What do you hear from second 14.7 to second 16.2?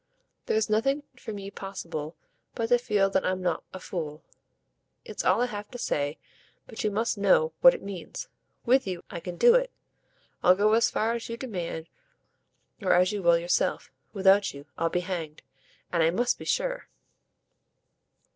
I'll be hanged! And I